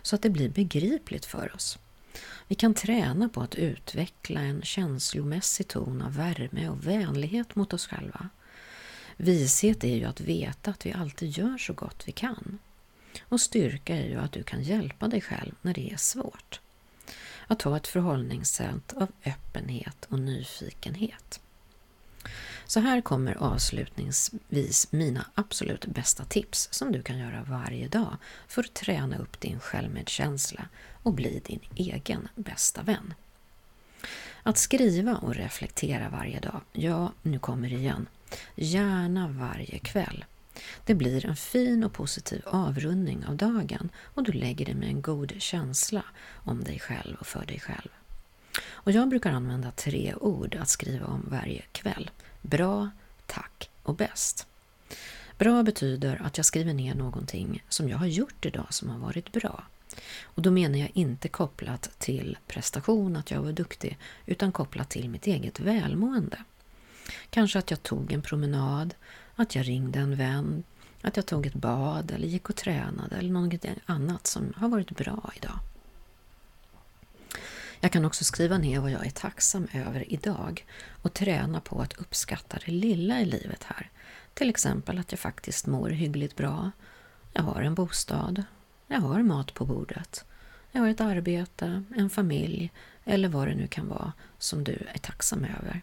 så 0.03 0.17
att 0.17 0.23
det 0.23 0.31
blir 0.31 0.49
begripligt 0.49 1.25
för 1.25 1.55
oss. 1.55 1.79
Vi 2.49 2.55
kan 2.55 2.75
träna 2.75 3.29
på 3.29 3.41
att 3.41 3.55
utveckla 3.55 4.41
en 4.41 4.63
känslomässig 4.63 5.69
ton 5.69 6.03
av 6.03 6.17
värme 6.17 6.69
och 6.69 6.87
vänlighet 6.87 7.55
mot 7.57 7.73
oss 7.73 7.87
själva. 7.87 8.29
Vishet 9.17 9.85
är 9.85 9.97
ju 9.97 10.05
att 10.05 10.21
veta 10.21 10.71
att 10.71 10.87
vi 10.87 10.93
alltid 10.93 11.39
gör 11.39 11.59
så 11.59 11.73
gott 11.73 12.03
vi 12.07 12.13
kan. 12.13 12.59
Och 13.29 13.41
styrka 13.41 13.97
är 13.97 14.09
ju 14.09 14.19
att 14.19 14.33
du 14.33 14.43
kan 14.43 14.63
hjälpa 14.63 15.09
dig 15.09 15.21
själv 15.21 15.55
när 15.63 15.75
det 15.75 15.93
är 15.93 15.97
svårt. 15.97 16.61
Att 17.53 17.63
ha 17.63 17.77
ett 17.77 17.87
förhållningssätt 17.87 18.93
av 18.93 19.09
öppenhet 19.25 20.05
och 20.09 20.19
nyfikenhet. 20.19 21.41
Så 22.67 22.81
här 22.81 23.01
kommer 23.01 23.35
avslutningsvis 23.35 24.93
mina 24.93 25.27
absolut 25.35 25.87
bästa 25.87 26.25
tips 26.25 26.69
som 26.71 26.93
du 26.93 27.03
kan 27.03 27.19
göra 27.19 27.47
varje 27.49 27.89
dag 27.89 28.17
för 28.49 28.63
att 28.63 28.75
träna 28.75 29.19
upp 29.19 29.41
din 29.41 29.61
självmedkänsla 29.61 30.69
och 31.03 31.13
bli 31.13 31.43
din 31.45 31.61
egen 31.75 32.29
bästa 32.35 32.83
vän. 32.83 33.15
Att 34.43 34.59
skriva 34.59 35.17
och 35.17 35.35
reflektera 35.35 36.09
varje 36.09 36.41
dag, 36.41 36.61
ja, 36.73 37.13
nu 37.23 37.39
kommer 37.39 37.69
det 37.69 37.77
igen. 37.77 38.07
Gärna 38.55 39.29
varje 39.29 39.79
kväll. 39.79 40.25
Det 40.85 40.95
blir 40.95 41.27
en 41.27 41.37
fin 41.37 41.85
och 41.85 41.93
positiv 41.93 42.43
avrundning 42.47 43.27
av 43.27 43.37
dagen 43.37 43.91
och 44.15 44.23
du 44.23 44.33
lägger 44.33 44.65
dig 44.65 44.75
med 44.75 44.89
en 44.89 45.03
god 45.03 45.33
känsla 45.39 46.05
om 46.45 46.65
dig 46.65 46.79
själv 46.79 47.17
och 47.21 47.27
för 47.27 47.47
dig 47.47 47.61
själv. 47.61 47.89
Och 48.65 48.93
jag 48.93 49.09
brukar 49.09 49.33
använda 49.33 49.71
tre 49.71 50.15
ord 50.15 50.55
att 50.55 50.69
skriva 50.69 51.07
om 51.07 51.27
varje 51.31 51.63
kväll. 51.73 52.11
Bra, 52.41 52.91
tack 53.27 53.71
och 53.83 53.95
bäst. 53.95 54.47
Bra 55.39 55.63
betyder 55.63 56.23
att 56.25 56.37
jag 56.37 56.47
skriver 56.47 56.75
ner 56.75 56.95
någonting 56.95 57.65
som 57.69 57.89
jag 57.89 57.99
har 57.99 58.07
gjort 58.07 58.47
idag 58.47 58.67
som 58.71 58.89
har 58.91 58.99
varit 58.99 59.33
bra. 59.33 59.65
Och 60.23 60.43
då 60.43 60.51
menar 60.51 60.79
jag 60.79 60.91
inte 60.95 61.29
kopplat 61.29 61.91
till 61.99 62.39
prestation, 62.47 63.17
att 63.17 63.31
jag 63.31 63.43
var 63.43 63.53
duktig, 63.53 63.99
utan 64.27 64.53
kopplat 64.53 64.91
till 64.91 65.09
mitt 65.09 65.27
eget 65.27 65.61
välmående. 65.61 66.45
Kanske 67.31 67.59
att 67.59 67.71
jag 67.71 67.83
tog 67.83 68.13
en 68.13 68.23
promenad, 68.23 68.95
att 69.37 69.55
jag 69.55 69.69
ringde 69.69 69.99
en 69.99 70.17
vän, 70.17 70.65
att 71.03 71.17
jag 71.17 71.27
tog 71.27 71.47
ett 71.47 71.55
bad 71.55 72.11
eller 72.11 72.27
gick 72.27 72.51
och 72.51 72.57
tränade 72.57 73.17
eller 73.17 73.31
något 73.31 73.65
annat 73.87 74.27
som 74.27 74.53
har 74.57 74.69
varit 74.69 74.91
bra 74.91 75.33
idag. 75.37 75.59
Jag 77.81 77.93
kan 77.93 78.05
också 78.05 78.25
skriva 78.25 78.59
ner 78.59 78.81
vad 78.81 78.91
jag 78.91 79.07
är 79.07 79.11
tacksam 79.11 79.69
över 79.73 80.13
idag 80.13 80.67
och 81.03 81.15
träna 81.15 81.61
på 81.61 81.81
att 81.81 81.93
uppskatta 81.93 82.59
det 82.67 82.73
lilla 82.73 83.21
i 83.21 83.25
livet 83.25 83.65
här. 83.65 83.91
Till 84.35 84.51
exempel 84.51 84.99
att 84.99 85.13
jag 85.13 85.19
faktiskt 85.19 85.67
mår 85.67 85.91
hyggligt 85.91 86.37
bra. 86.37 86.71
Jag 87.33 87.43
har 87.43 87.63
en 87.63 87.75
bostad. 87.75 88.45
Jag 88.87 89.01
har 89.01 89.23
mat 89.23 89.55
på 89.55 89.65
bordet. 89.65 90.25
Jag 90.73 90.81
har 90.81 90.89
ett 90.89 91.01
arbete, 91.01 91.85
en 91.97 92.11
familj 92.11 92.73
eller 93.05 93.29
vad 93.29 93.49
det 93.49 93.55
nu 93.55 93.67
kan 93.67 93.89
vara 93.89 94.13
som 94.39 94.65
du 94.65 94.87
är 94.95 94.99
tacksam 94.99 95.45
över. 95.45 95.83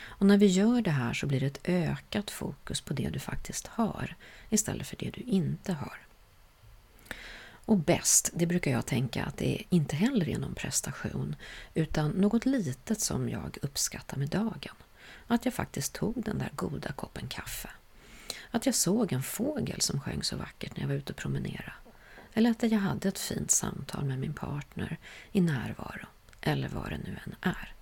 Och 0.00 0.26
när 0.26 0.38
vi 0.38 0.46
gör 0.46 0.82
det 0.82 0.90
här 0.90 1.14
så 1.14 1.26
blir 1.26 1.40
det 1.40 1.46
ett 1.46 1.68
ökat 1.68 2.30
fokus 2.30 2.80
på 2.80 2.92
det 2.92 3.08
du 3.08 3.18
faktiskt 3.18 3.66
har 3.66 4.16
istället 4.48 4.86
för 4.86 4.96
det 4.96 5.10
du 5.10 5.20
inte 5.20 5.72
har. 5.72 5.98
Och 7.68 7.76
bäst, 7.76 8.30
det 8.34 8.46
brukar 8.46 8.70
jag 8.70 8.86
tänka 8.86 9.24
att 9.24 9.36
det 9.36 9.62
inte 9.68 9.96
heller 9.96 10.28
är 10.28 10.38
någon 10.38 10.54
prestation 10.54 11.36
utan 11.74 12.10
något 12.10 12.46
litet 12.46 13.00
som 13.00 13.28
jag 13.28 13.58
uppskattar 13.62 14.16
med 14.16 14.28
dagen. 14.28 14.74
Att 15.26 15.44
jag 15.44 15.54
faktiskt 15.54 15.92
tog 15.92 16.22
den 16.24 16.38
där 16.38 16.50
goda 16.54 16.92
koppen 16.92 17.28
kaffe. 17.28 17.70
Att 18.50 18.66
jag 18.66 18.74
såg 18.74 19.12
en 19.12 19.22
fågel 19.22 19.80
som 19.80 20.00
sjöng 20.00 20.22
så 20.22 20.36
vackert 20.36 20.76
när 20.76 20.82
jag 20.82 20.88
var 20.88 20.94
ute 20.94 21.12
och 21.12 21.18
promenerade. 21.18 21.72
Eller 22.34 22.50
att 22.50 22.62
jag 22.62 22.78
hade 22.78 23.08
ett 23.08 23.18
fint 23.18 23.50
samtal 23.50 24.04
med 24.04 24.18
min 24.18 24.34
partner 24.34 24.98
i 25.32 25.40
närvaro. 25.40 26.06
Eller 26.40 26.68
vad 26.68 26.90
det 26.90 26.98
nu 26.98 27.18
än 27.26 27.34
är. 27.40 27.74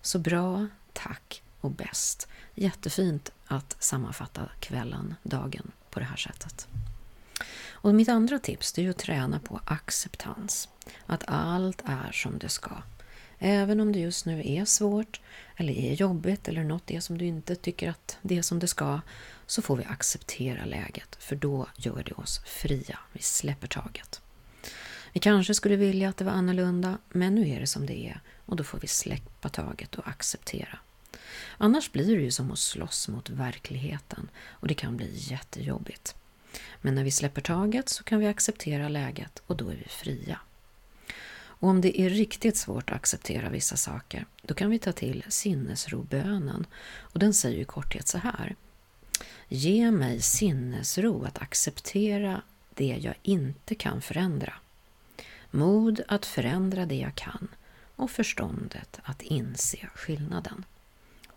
Så 0.00 0.18
bra, 0.18 0.66
tack 0.92 1.42
och 1.64 1.70
bäst. 1.70 2.28
Jättefint 2.54 3.32
att 3.46 3.76
sammanfatta 3.78 4.48
kvällen, 4.60 5.14
dagen 5.22 5.70
på 5.90 6.00
det 6.00 6.06
här 6.06 6.16
sättet. 6.16 6.68
Och 7.84 7.94
mitt 7.94 8.08
andra 8.08 8.38
tips 8.38 8.78
är 8.78 8.90
att 8.90 8.98
träna 8.98 9.38
på 9.38 9.60
acceptans. 9.64 10.68
Att 11.06 11.24
allt 11.26 11.82
är 11.84 12.12
som 12.12 12.38
det 12.38 12.48
ska. 12.48 12.70
Även 13.38 13.80
om 13.80 13.92
det 13.92 13.98
just 13.98 14.26
nu 14.26 14.42
är 14.44 14.64
svårt 14.64 15.20
eller 15.56 15.72
är 15.72 15.92
jobbigt 15.92 16.48
eller 16.48 16.64
något 16.64 16.90
är 16.90 17.00
som 17.00 17.18
du 17.18 17.24
inte 17.24 17.56
tycker 17.56 17.90
att 17.90 18.18
det 18.22 18.38
är 18.38 18.42
som 18.42 18.58
det 18.58 18.66
ska 18.66 19.00
så 19.46 19.62
får 19.62 19.76
vi 19.76 19.84
acceptera 19.84 20.64
läget 20.64 21.16
för 21.20 21.36
då 21.36 21.66
gör 21.76 22.02
det 22.02 22.12
oss 22.12 22.38
fria. 22.38 22.98
Vi 23.12 23.22
släpper 23.22 23.66
taget. 23.66 24.20
Vi 25.12 25.20
kanske 25.20 25.54
skulle 25.54 25.76
vilja 25.76 26.08
att 26.08 26.16
det 26.16 26.24
var 26.24 26.32
annorlunda 26.32 26.98
men 27.08 27.34
nu 27.34 27.48
är 27.48 27.60
det 27.60 27.66
som 27.66 27.86
det 27.86 28.06
är 28.06 28.20
och 28.46 28.56
då 28.56 28.64
får 28.64 28.78
vi 28.78 28.86
släppa 28.86 29.48
taget 29.48 29.94
och 29.94 30.08
acceptera. 30.08 30.78
Annars 31.58 31.92
blir 31.92 32.16
det 32.16 32.22
ju 32.22 32.30
som 32.30 32.52
att 32.52 32.58
slåss 32.58 33.08
mot 33.08 33.30
verkligheten 33.30 34.28
och 34.48 34.68
det 34.68 34.74
kan 34.74 34.96
bli 34.96 35.10
jättejobbigt. 35.14 36.14
Men 36.80 36.94
när 36.94 37.04
vi 37.04 37.10
släpper 37.10 37.40
taget 37.40 37.88
så 37.88 38.04
kan 38.04 38.20
vi 38.20 38.26
acceptera 38.26 38.88
läget 38.88 39.42
och 39.46 39.56
då 39.56 39.68
är 39.68 39.76
vi 39.76 39.88
fria. 39.88 40.40
Och 41.64 41.68
om 41.68 41.80
det 41.80 42.00
är 42.00 42.10
riktigt 42.10 42.56
svårt 42.56 42.90
att 42.90 42.96
acceptera 42.96 43.48
vissa 43.48 43.76
saker, 43.76 44.26
då 44.42 44.54
kan 44.54 44.70
vi 44.70 44.78
ta 44.78 44.92
till 44.92 45.24
sinnesrobönen. 45.28 46.66
Och 46.96 47.18
den 47.18 47.34
säger 47.34 47.60
i 47.60 47.64
korthet 47.64 48.08
så 48.08 48.18
här. 48.18 48.56
Ge 49.48 49.90
mig 49.90 50.20
sinnesro 50.20 51.24
att 51.24 51.38
acceptera 51.38 52.42
det 52.74 52.98
jag 53.00 53.14
inte 53.22 53.74
kan 53.74 54.02
förändra. 54.02 54.54
Mod 55.50 56.00
att 56.08 56.26
förändra 56.26 56.86
det 56.86 56.94
jag 56.94 57.14
kan 57.14 57.48
och 57.96 58.10
förståndet 58.10 59.00
att 59.02 59.22
inse 59.22 59.88
skillnaden. 59.94 60.64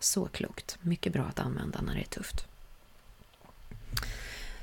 Så 0.00 0.28
klokt, 0.28 0.78
mycket 0.80 1.12
bra 1.12 1.24
att 1.24 1.38
använda 1.38 1.80
när 1.80 1.94
det 1.94 2.00
är 2.00 2.04
tufft. 2.04 2.46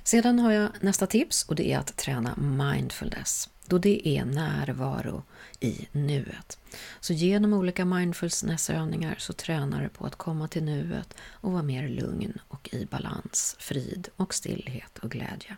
Sedan 0.04 0.40
har 0.40 0.52
jag 0.52 0.70
nästa 0.82 1.08
tips 1.08 1.44
och 1.44 1.56
det 1.56 1.72
är 1.72 1.80
att 1.80 1.98
träna 1.98 2.36
mindfulness, 2.36 3.50
då 3.66 3.78
det 3.78 4.08
är 4.08 4.26
närvaro 4.26 5.24
i 5.60 5.88
nuet. 5.92 6.58
Så 7.00 7.14
genom 7.14 7.54
olika 7.54 7.86
mindfulnessövningar 7.86 9.16
så 9.18 9.34
tränar 9.34 9.84
du 9.84 9.90
på 9.90 10.06
att 10.06 10.16
komma 10.16 10.48
till 10.48 10.64
nuet 10.64 11.14
och 11.24 11.52
vara 11.52 11.64
mer 11.64 11.90
lugn 11.90 12.38
och 12.48 12.70
i 12.74 12.86
balans, 12.86 13.56
frid 13.60 14.10
och 14.16 14.34
stillhet 14.34 14.98
och 14.98 15.12
glädje. 15.12 15.58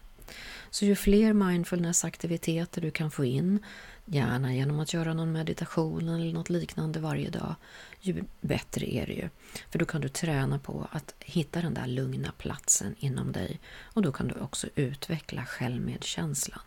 Så 0.70 0.86
ju 0.86 0.96
fler 0.96 1.34
mindfulnessaktiviteter 1.34 2.82
du 2.82 2.92
kan 2.92 3.12
få 3.12 3.26
in, 3.26 3.60
gärna 4.06 4.54
genom 4.54 4.80
att 4.80 4.94
göra 4.94 5.14
någon 5.14 5.32
meditation 5.32 6.10
eller 6.10 6.34
något 6.34 6.50
liknande 6.50 7.00
varje 7.00 7.30
dag, 7.30 7.56
ju 8.00 8.24
bättre 8.42 8.96
är 8.96 9.06
det 9.08 9.14
ju. 9.14 9.30
För 9.70 9.80
då 9.80 9.86
kan 9.86 10.02
du 10.02 10.10
träna 10.10 10.60
på 10.60 10.88
att 10.92 11.16
hitta 11.20 11.62
den 11.62 11.74
där 11.74 11.88
lugna 11.88 12.32
platsen 12.38 12.96
inom 13.00 13.32
dig 13.32 13.60
och 13.82 14.02
då 14.02 14.12
kan 14.12 14.28
du 14.28 14.34
också 14.34 14.68
utveckla 14.76 15.46
självmedkänslan. 15.46 16.60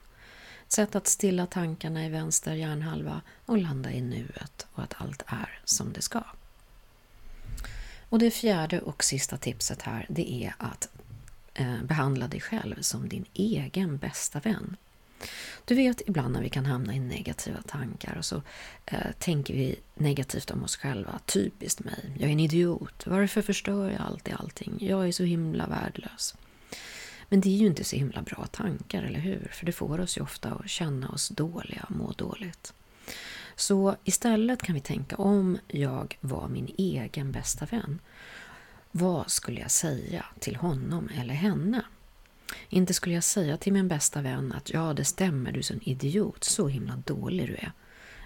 Ett 0.67 0.73
sätt 0.73 0.95
att 0.95 1.07
stilla 1.07 1.47
tankarna 1.47 2.07
i 2.07 2.09
vänster 2.09 2.55
hjärnhalva 2.55 3.21
och 3.47 3.59
landa 3.59 3.93
i 3.93 4.01
nuet 4.01 4.67
och 4.73 4.83
att 4.83 4.95
allt 4.97 5.23
är 5.27 5.61
som 5.65 5.93
det 5.93 6.03
ska. 6.03 6.23
Och 8.09 8.19
det 8.19 8.31
fjärde 8.31 8.81
och 8.81 9.05
sista 9.05 9.37
tipset 9.37 9.83
här, 9.83 10.07
det 10.09 10.33
är 10.33 10.55
att 10.59 10.89
Eh, 11.55 11.83
behandla 11.83 12.29
dig 12.29 12.41
själv 12.41 12.81
som 12.81 13.09
din 13.09 13.25
egen 13.35 13.99
bästa 13.99 14.41
vän. 14.41 14.77
Du 15.65 15.75
vet 15.75 16.03
ibland 16.07 16.33
när 16.33 16.43
vi 16.43 16.49
kan 16.49 16.67
hamna 16.67 16.95
i 16.95 17.01
negativa 17.01 17.63
tankar 17.63 18.17
och 18.19 18.25
så 18.25 18.43
eh, 18.87 19.13
tänker 19.19 19.55
vi 19.55 19.77
negativt 19.95 20.51
om 20.51 20.65
oss 20.65 20.77
själva. 20.77 21.21
Typiskt 21.27 21.85
mig. 21.85 22.13
Jag 22.19 22.29
är 22.29 22.33
en 22.33 22.41
idiot. 22.41 23.07
Varför 23.07 23.43
förstör 23.43 23.91
jag 23.91 24.01
alltid 24.01 24.35
allting? 24.35 24.77
Jag 24.81 25.09
är 25.09 25.13
så 25.13 25.25
himla 25.25 25.67
värdelös. 25.67 26.35
Men 27.29 27.41
det 27.41 27.49
är 27.49 27.57
ju 27.57 27.67
inte 27.67 27.85
så 27.85 27.97
himla 27.97 28.23
bra 28.23 28.47
tankar, 28.47 29.03
eller 29.03 29.21
hur? 29.21 29.51
För 29.53 29.67
det 29.67 29.73
får 29.73 30.01
oss 30.01 30.19
ju 30.19 30.23
ofta 30.23 30.51
att 30.53 30.71
känna 30.71 31.09
oss 31.09 31.29
dåliga 31.29 31.87
och 31.89 31.97
må 31.97 32.13
dåligt. 32.13 32.73
Så 33.57 33.97
istället 34.05 34.63
kan 34.63 34.75
vi 34.75 34.81
tänka 34.81 35.17
om 35.17 35.59
jag 35.69 36.19
var 36.21 36.49
min 36.49 36.75
egen 36.79 37.33
bästa 37.33 37.67
vän. 37.67 37.99
Vad 38.91 39.31
skulle 39.31 39.61
jag 39.61 39.71
säga 39.71 40.25
till 40.39 40.57
honom 40.57 41.09
eller 41.15 41.35
henne? 41.35 41.85
Inte 42.69 42.95
skulle 42.95 43.15
jag 43.15 43.25
säga 43.25 43.57
till 43.57 43.73
min 43.73 43.89
bästa 43.89 44.23
vän 44.23 44.53
att 44.53 44.71
ja, 44.71 44.93
det 44.95 45.05
stämmer, 45.05 45.53
du 45.53 45.59
är 45.59 45.73
en 45.73 45.89
idiot, 45.89 46.45
så 46.45 46.69
himla 46.69 46.97
dålig 46.97 47.49
du 47.49 47.55
är. 47.55 47.73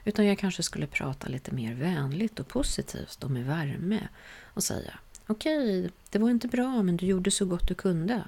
Utan 0.04 0.26
jag 0.26 0.38
kanske 0.38 0.62
skulle 0.62 0.86
prata 0.86 1.28
lite 1.28 1.52
mer 1.54 1.74
vänligt 1.74 2.40
och 2.40 2.48
positivt 2.48 3.24
och 3.24 3.30
med 3.30 3.46
värme 3.46 4.08
och 4.44 4.64
säga 4.64 4.98
okej, 5.26 5.78
okay, 5.78 5.90
det 6.10 6.18
var 6.18 6.30
inte 6.30 6.48
bra, 6.48 6.82
men 6.82 6.96
du 6.96 7.06
gjorde 7.06 7.30
så 7.30 7.44
gott 7.44 7.68
du 7.68 7.74
kunde. 7.74 8.24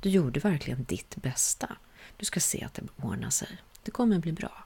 Du 0.00 0.08
gjorde 0.08 0.40
verkligen 0.40 0.84
ditt 0.84 1.16
bästa. 1.16 1.76
Du 2.16 2.24
ska 2.24 2.40
se 2.40 2.64
att 2.64 2.74
det 2.74 2.82
ordnar 2.96 3.30
sig. 3.30 3.48
Det 3.82 3.90
kommer 3.90 4.18
bli 4.18 4.32
bra. 4.32 4.64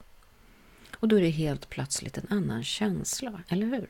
Och 0.95 1.07
då 1.07 1.15
är 1.15 1.21
det 1.21 1.29
helt 1.29 1.69
plötsligt 1.69 2.17
en 2.17 2.27
annan 2.29 2.63
känsla, 2.63 3.41
eller 3.49 3.67
hur? 3.67 3.89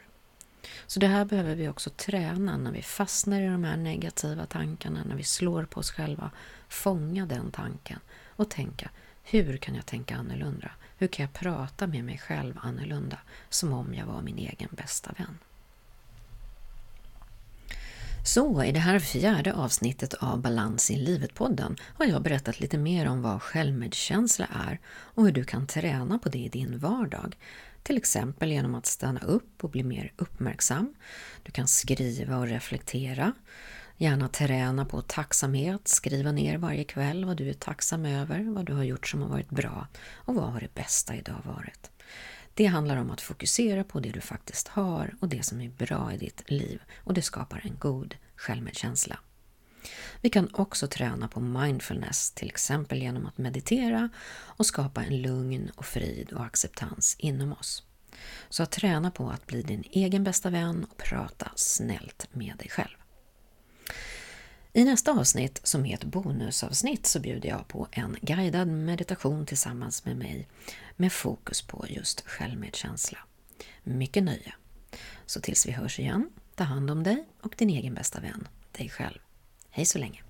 Så 0.88 1.00
det 1.00 1.08
här 1.08 1.26
behöver 1.26 1.56
vi 1.56 1.68
också 1.68 1.90
träna 1.90 2.58
när 2.58 2.72
vi 2.72 2.82
fastnar 2.82 3.42
i 3.42 3.46
de 3.46 3.64
här 3.64 3.78
negativa 3.78 4.46
tankarna, 4.46 5.04
när 5.04 5.16
vi 5.16 5.24
slår 5.24 5.64
på 5.64 5.80
oss 5.80 5.92
själva. 5.92 6.32
Fånga 6.70 7.26
den 7.26 7.52
tanken 7.52 8.00
och 8.28 8.50
tänka, 8.50 8.90
hur 9.24 9.58
kan 9.58 9.76
jag 9.76 9.86
tänka 9.86 10.16
annorlunda? 10.16 10.72
Hur 10.98 11.08
kan 11.08 11.24
jag 11.24 11.34
prata 11.34 11.88
med 11.88 12.04
mig 12.04 12.18
själv 12.18 12.60
annorlunda, 12.62 13.18
som 13.50 13.74
om 13.74 13.94
jag 13.94 14.06
var 14.06 14.22
min 14.22 14.38
egen 14.38 14.70
bästa 14.72 15.12
vän? 15.18 15.38
Så 18.28 18.64
i 18.64 18.72
det 18.72 18.80
här 18.80 19.00
fjärde 19.00 19.54
avsnittet 19.54 20.14
av 20.14 20.42
Balans 20.42 20.92
i 20.92 20.96
livet-podden 20.96 21.78
har 21.82 22.06
jag 22.06 22.22
berättat 22.22 22.60
lite 22.60 22.78
mer 22.78 23.08
om 23.08 23.22
vad 23.22 23.42
självmedkänsla 23.42 24.48
är 24.68 24.80
och 24.88 25.26
hur 25.26 25.32
du 25.32 25.44
kan 25.44 25.68
träna 25.68 26.20
på 26.20 26.30
det 26.30 26.38
i 26.38 26.50
din 26.50 26.80
vardag. 26.80 27.36
Till 27.88 27.98
exempel 27.98 28.52
genom 28.52 28.76
att 28.76 28.86
stanna 28.86 29.20
upp 29.20 29.64
och 29.64 29.70
bli 29.70 29.84
mer 29.84 30.14
uppmärksam. 30.18 30.96
Du 31.44 31.52
kan 31.52 31.68
skriva 31.68 32.38
och 32.38 32.48
reflektera. 32.48 33.34
Gärna 33.98 34.30
träna 34.30 34.86
på 34.86 35.02
tacksamhet, 35.02 35.88
skriva 35.88 36.32
ner 36.32 36.58
varje 36.58 36.84
kväll 36.84 37.26
vad 37.26 37.38
du 37.38 37.50
är 37.50 37.54
tacksam 37.54 38.06
över, 38.06 38.44
vad 38.44 38.66
du 38.66 38.74
har 38.74 38.84
gjort 38.84 39.08
som 39.08 39.22
har 39.22 39.30
varit 39.30 39.50
bra 39.50 39.88
och 40.14 40.36
vad 40.36 40.52
har 40.54 40.60
det 40.60 40.74
bästa 40.74 41.16
idag 41.16 41.42
varit. 41.44 41.92
Det 42.54 42.66
handlar 42.66 42.98
om 42.98 43.12
att 43.12 43.22
fokusera 43.22 43.84
på 43.84 44.00
det 44.00 44.12
du 44.12 44.22
faktiskt 44.22 44.68
har 44.68 45.16
och 45.20 45.30
det 45.30 45.46
som 45.46 45.62
är 45.62 45.70
bra 45.70 46.14
i 46.14 46.18
ditt 46.18 46.50
liv 46.50 46.82
och 46.98 47.14
det 47.14 47.22
skapar 47.22 47.62
en 47.64 47.78
god 47.80 48.16
självmedkänsla. 48.36 49.20
Vi 50.22 50.30
kan 50.30 50.50
också 50.54 50.88
träna 50.88 51.28
på 51.28 51.40
mindfulness, 51.40 52.32
till 52.32 52.50
exempel 52.50 53.02
genom 53.02 53.26
att 53.26 53.38
meditera 53.38 54.10
och 54.30 54.66
skapa 54.66 55.04
en 55.04 55.22
lugn 55.22 55.72
och 55.76 55.86
frid 55.86 56.34
och 56.34 56.46
acceptans 56.46 57.16
inom 57.20 57.54
oss. 57.54 57.84
Så 58.50 58.64
att 58.64 58.72
träna 58.72 59.12
på 59.12 59.30
att 59.30 59.48
bli 59.48 59.62
din 59.62 59.84
egen 59.92 60.24
bästa 60.24 60.50
vän 60.50 60.86
och 60.92 60.98
prata 60.98 61.52
snällt 61.56 62.28
med 62.32 62.58
dig 62.58 62.70
själv. 62.70 62.98
I 64.74 64.84
nästa 64.84 65.12
avsnitt, 65.12 65.60
som 65.64 65.86
är 65.86 65.94
ett 65.94 66.04
bonusavsnitt, 66.04 67.06
så 67.06 67.20
bjuder 67.20 67.50
jag 67.50 67.68
på 67.68 67.88
en 67.92 68.18
guidad 68.22 68.68
meditation 68.68 69.46
tillsammans 69.46 70.06
med 70.06 70.18
mig 70.18 70.48
med 70.96 71.14
fokus 71.14 71.62
på 71.62 71.86
just 71.90 72.28
självmedkänsla. 72.28 73.18
Mycket 73.84 74.24
nöje! 74.24 74.54
Så 75.26 75.42
tills 75.42 75.68
vi 75.68 75.72
hörs 75.72 76.00
igen, 76.00 76.30
ta 76.56 76.64
hand 76.64 76.92
om 76.92 77.04
dig 77.04 77.26
och 77.42 77.56
din 77.58 77.70
egen 77.70 77.94
bästa 77.94 78.20
vän, 78.20 78.48
dig 78.72 78.90
själv. 78.90 79.20
Hej 79.78 79.86
så 79.86 79.98
länge! 79.98 80.22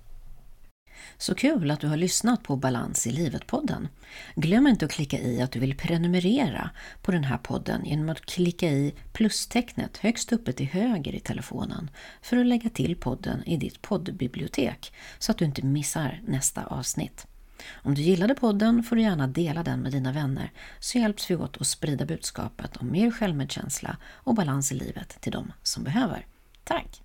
Så 1.18 1.34
kul 1.34 1.70
att 1.70 1.80
du 1.80 1.88
har 1.88 1.96
lyssnat 1.96 2.42
på 2.42 2.56
Balans 2.56 3.06
i 3.06 3.10
livet-podden. 3.10 3.88
Glöm 4.34 4.66
inte 4.66 4.84
att 4.84 4.90
klicka 4.92 5.18
i 5.18 5.42
att 5.42 5.52
du 5.52 5.60
vill 5.60 5.76
prenumerera 5.76 6.70
på 7.02 7.12
den 7.12 7.24
här 7.24 7.38
podden 7.38 7.84
genom 7.84 8.08
att 8.08 8.26
klicka 8.26 8.66
i 8.66 8.94
plustecknet 9.12 9.96
högst 9.96 10.32
uppe 10.32 10.52
till 10.52 10.66
höger 10.66 11.14
i 11.14 11.20
telefonen 11.20 11.90
för 12.22 12.36
att 12.36 12.46
lägga 12.46 12.70
till 12.70 12.96
podden 12.96 13.44
i 13.44 13.56
ditt 13.56 13.82
poddbibliotek 13.82 14.92
så 15.18 15.32
att 15.32 15.38
du 15.38 15.44
inte 15.44 15.64
missar 15.64 16.20
nästa 16.26 16.64
avsnitt. 16.64 17.26
Om 17.72 17.94
du 17.94 18.02
gillade 18.02 18.34
podden 18.34 18.82
får 18.82 18.96
du 18.96 19.02
gärna 19.02 19.26
dela 19.26 19.62
den 19.62 19.80
med 19.80 19.92
dina 19.92 20.12
vänner 20.12 20.52
så 20.80 20.98
hjälps 20.98 21.30
vi 21.30 21.36
åt 21.36 21.60
att 21.60 21.66
sprida 21.66 22.06
budskapet 22.06 22.76
om 22.76 22.90
mer 22.92 23.10
självmedkänsla 23.10 23.96
och 24.04 24.34
balans 24.34 24.72
i 24.72 24.74
livet 24.74 25.20
till 25.20 25.32
de 25.32 25.52
som 25.62 25.84
behöver. 25.84 26.26
Tack! 26.64 27.02